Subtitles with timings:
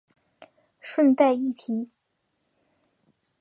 [0.79, 1.91] 顺带一提